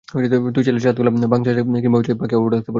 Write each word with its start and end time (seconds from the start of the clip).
তুমি 0.07 0.63
চাইলে 0.65 0.81
চাঁদ 0.85 0.95
খালা, 0.99 1.11
বাঘ 1.33 1.41
চাচা 1.45 1.61
কিংবা 1.83 1.97
পাখি 2.19 2.33
আপুও 2.37 2.49
ডাকতে 2.53 2.57
পারো। 2.57 2.69